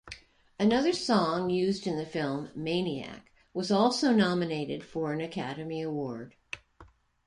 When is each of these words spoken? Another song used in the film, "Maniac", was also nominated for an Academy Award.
Another 0.59 0.93
song 0.93 1.51
used 1.51 1.85
in 1.85 1.95
the 1.95 2.07
film, 2.07 2.49
"Maniac", 2.55 3.31
was 3.53 3.69
also 3.71 4.11
nominated 4.13 4.83
for 4.83 5.13
an 5.13 5.21
Academy 5.21 5.83
Award. 5.83 6.33